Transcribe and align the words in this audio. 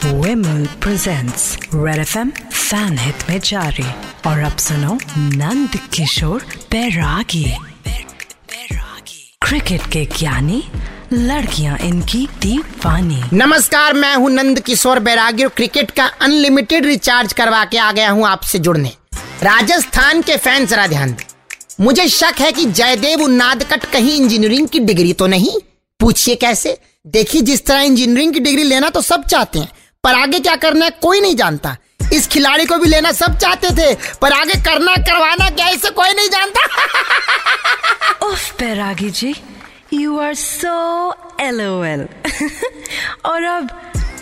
Wimble 0.00 0.66
presents 0.80 1.42
Red 1.72 1.98
FM 2.00 2.30
fan 2.50 2.98
में 3.28 3.38
जारी 3.38 3.84
और 4.26 4.38
अब 4.38 4.56
सुनो 4.56 4.94
नंद 5.16 5.76
किशोर 5.94 6.44
बैरागी 6.70 7.44
क्रिकेट 9.42 9.86
के 9.92 10.04
ज्ञानी 10.18 10.62
लड़कियाँ 11.12 11.76
इनकी 11.78 12.26
दीवानी 12.42 13.20
नमस्कार, 13.32 13.94
मैं 13.94 14.14
हूँ 14.14 14.30
नंद 14.30 14.60
किशोर 14.60 14.98
बैरागी 14.98 15.44
और 15.44 15.50
क्रिकेट 15.50 15.90
का 15.90 16.06
अनलिमिटेड 16.20 16.86
रिचार्ज 16.86 17.32
करवा 17.32 17.64
के 17.64 17.78
आ 17.78 17.90
गया 17.92 18.10
हूँ 18.10 18.26
आपसे 18.26 18.58
जुड़ने। 18.58 18.92
राजस्थान 19.42 20.22
के 20.22 20.36
फ़ैन 20.36 20.66
जरा 20.66 20.86
ध्यान 20.86 21.14
मुझे 21.80 22.08
शक 22.08 22.40
है 22.40 22.52
कि 22.52 22.64
जयदेव 22.64 23.22
उन्नादकट 23.22 23.84
कहीं 23.84 24.16
इंजीनियरिंग 24.16 24.68
की 24.68 24.78
डिग्री 24.80 25.12
तो 25.12 25.26
नहीं। 25.26 25.60
पूछिए 26.00 26.34
कैसे? 26.36 26.76
देखिए, 27.06 27.42
जिस 27.42 27.64
तरह 27.66 27.80
इंजीनियरिंग 27.80 28.32
की 28.32 28.40
डिग्री 28.40 28.62
लेना 28.62 28.88
तो 28.90 29.00
सब 29.02 29.24
चाहते 29.24 29.58
हैं। 29.58 29.68
पर 30.04 30.14
आगे 30.14 30.38
क्या 30.40 30.54
करना 30.56 30.84
है 30.84 30.90
कोई 31.02 31.20
नहीं 31.20 31.34
जानता। 31.36 31.76
इस 32.12 32.26
खिलाड़ी 32.28 32.64
को 32.66 32.76
भी 32.78 32.88
लेना 32.88 33.10
सब 33.12 33.36
चाहते 33.38 33.70
थे 33.76 33.94
पर 34.22 34.32
आगे 34.32 34.54
करना 34.62 34.94
करवाना 35.08 35.48
क्या 35.50 35.68
इसे 35.68 35.90
कोई 35.90 36.12
नहीं 36.12 36.28
जानता। 36.28 36.60
उफ 38.26 38.54
Bairagi 38.60 39.10
ji 39.10 39.34
you 39.92 40.18
are 40.18 40.34
so 40.34 41.12
L 41.40 41.60
और 43.24 43.44
अब 43.44 43.68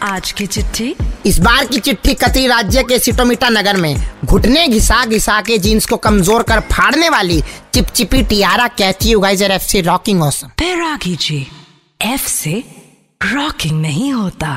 आज 0.03 0.33
की 0.33 0.47
चिट्ठी। 0.47 0.95
इस 1.27 1.39
बार 1.39 1.65
की 1.67 1.79
चिट्ठी 1.79 2.15
कतरी 2.15 2.47
राज्य 2.47 2.83
के 2.83 2.99
सिटोमिटा 2.99 3.49
नगर 3.49 3.77
में 3.77 3.95
घुटने 4.25 4.67
घिसा 4.69 5.05
घिसा 5.05 5.41
के 5.41 5.59
जीन्स 5.59 5.87
को 5.87 5.97
कमज़ोर 5.99 6.43
कर 6.43 6.61
फाड़ने 6.73 7.09
वाली 7.09 7.41
चिपचिपी 7.75 8.23
टियारा 8.25 8.69
कैची 8.79 9.15
उगाइजर 9.15 9.51
एफ़ 9.51 9.63
सी 9.63 9.81
रॉकिंग 9.81 10.23
ऑसम 10.23 10.49
बैरागी 10.59 11.17
जी 11.17 11.47
एफ़ 12.05 12.29
से 12.29 12.63
रॉकिंग 13.21 13.81
नहीं 13.81 14.13
होता। 14.13 14.53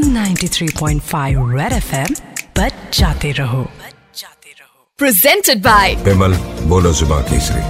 93.5 0.00 1.58
रेड 1.58 1.72
एफएम 1.72 2.14
बच 2.58 2.98
जाते 2.98 3.32
रहो। 3.32 3.62
प्रेजेंटेड 4.98 5.62
बाय 5.62 5.94
विमल 5.94 6.34
बोलो 6.62 6.92
जुबा 6.92 7.20
केसरी 7.20 7.62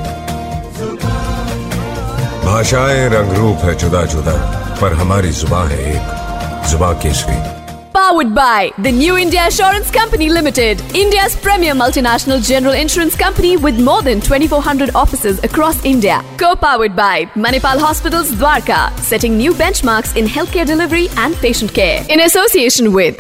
भाषाएँ 2.47 3.09
रंग 3.09 3.33
रूप 3.33 3.57
है 3.57 3.75
जुदा 3.79 4.05
जुदा 4.05 4.37
पर 4.81 4.93
हमारी 4.93 5.31
जुबा 5.31 5.69
है 5.69 5.81
एक 5.93 6.69
जुबा 6.71 6.93
Kesari. 6.93 7.58
Powered 7.99 8.33
by 8.33 8.71
the 8.79 8.93
New 8.93 9.17
India 9.19 9.49
Assurance 9.49 9.91
Company 9.91 10.29
Limited, 10.29 10.81
India's 10.95 11.35
premier 11.35 11.75
multinational 11.75 12.41
general 12.41 12.73
insurance 12.73 13.17
company 13.17 13.57
with 13.57 13.81
more 13.81 14.03
than 14.03 14.21
2,400 14.21 14.95
offices 14.95 15.43
across 15.43 15.85
India. 15.85 16.23
Co 16.37 16.55
powered 16.55 16.95
by 16.95 17.25
Manipal 17.35 17.77
Hospitals 17.77 18.31
Dwarka, 18.31 18.97
setting 19.01 19.37
new 19.37 19.53
benchmarks 19.53 20.17
in 20.17 20.27
healthcare 20.27 20.65
delivery 20.65 21.09
and 21.17 21.35
patient 21.37 21.75
care. 21.75 22.07
In 22.09 22.21
association 22.21 22.93
with 22.93 23.17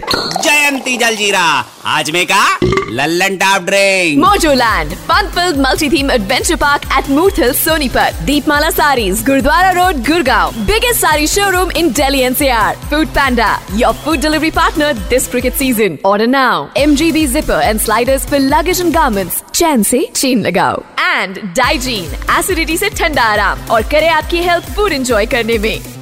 Jayanti 0.47 0.97
Jaljira. 0.97 1.78
आज 1.89 2.11
में 2.11 2.25
का 2.27 2.59
Lallan 2.91 3.37
top 3.37 3.63
drink 3.63 4.19
Mojoland 4.53 4.91
filled 5.35 5.57
multi 5.57 5.89
theme 5.91 6.11
adventure 6.11 6.57
park 6.57 6.83
at 6.99 7.09
Murthal 7.41 7.53
Sonipat 7.53 8.19
Deepmala 8.25 8.71
sari 8.71 9.09
Gurudwara 9.27 9.71
road, 9.71 10.03
Gurgaon. 10.09 10.59
Biggest 10.67 11.01
sari 11.01 11.27
showroom 11.27 11.71
in 11.77 11.91
Delhi 11.93 12.21
NCR 12.21 12.77
Foodpanda 13.09 13.49
your 13.75 13.95
food 14.05 14.21
delivery 14.21 14.51
partner 14.51 14.99
this 15.09 15.29
cricket 15.29 15.55
season 15.55 15.99
और 16.05 16.27
now 16.27 16.67
M 16.77 16.95
G 16.95 17.11
B 17.13 17.27
zipper 17.27 17.63
and 17.63 17.81
sliders 17.81 18.27
fill 18.31 18.49
luggage 18.55 18.81
and 18.81 18.95
garments 18.95 19.43
chain 19.55 19.81
ऐसी 19.81 20.07
चीन 20.15 20.43
लगाओ 20.47 20.83
and 21.01 21.39
Digene 21.57 22.17
acidity 22.39 22.75
ऐसी 22.75 22.91
ठंडा 22.99 23.23
आराम 23.23 23.71
और 23.71 23.89
करे 23.93 24.09
आपकी 24.19 24.43
हेल्थ 24.49 24.75
फ़ूड 24.77 24.93
एंजॉय 24.93 25.27
करने 25.27 25.59
में 25.59 25.98